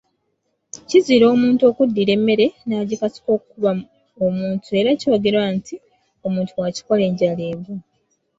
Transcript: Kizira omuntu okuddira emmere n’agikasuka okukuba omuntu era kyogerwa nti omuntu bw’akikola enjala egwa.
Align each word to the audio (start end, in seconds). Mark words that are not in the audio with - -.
Kizira 0.87 1.25
omuntu 1.35 1.61
okuddira 1.69 2.11
emmere 2.17 2.45
n’agikasuka 2.67 3.29
okukuba 3.37 3.71
omuntu 4.25 4.67
era 4.79 4.89
kyogerwa 4.99 5.45
nti 5.57 5.75
omuntu 6.27 6.51
bw’akikola 6.57 7.03
enjala 7.09 7.43
egwa. 7.51 7.75